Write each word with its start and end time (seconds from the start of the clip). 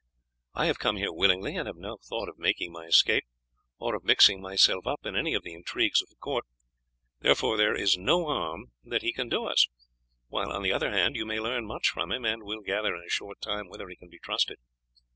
I 0.55 0.65
have 0.65 0.79
come 0.79 0.97
here 0.97 1.13
willingly, 1.13 1.55
and 1.55 1.67
have 1.67 1.75
no 1.77 1.97
thought 2.01 2.27
of 2.27 2.39
making 2.39 2.71
my 2.71 2.85
escape, 2.85 3.23
or 3.77 3.93
of 3.93 4.03
mixing 4.03 4.41
myself 4.41 4.87
up 4.87 5.05
in 5.05 5.15
any 5.15 5.35
of 5.35 5.43
the 5.43 5.53
intrigues 5.53 6.01
of 6.01 6.09
the 6.09 6.15
court. 6.15 6.43
Therefore 7.19 7.55
there 7.55 7.75
is 7.75 7.99
no 7.99 8.25
harm 8.25 8.71
that 8.83 9.03
he 9.03 9.13
can 9.13 9.29
do 9.29 9.45
us, 9.45 9.67
while 10.27 10.51
on 10.51 10.63
the 10.63 10.73
other 10.73 10.89
hand 10.89 11.15
you 11.15 11.27
may 11.27 11.39
learn 11.39 11.67
much 11.67 11.89
from 11.89 12.11
him, 12.11 12.25
and 12.25 12.41
will 12.41 12.61
gather 12.61 12.95
in 12.95 13.03
a 13.03 13.09
short 13.09 13.41
time 13.41 13.69
whether 13.69 13.87
he 13.89 13.95
can 13.95 14.09
be 14.09 14.17
trusted. 14.17 14.57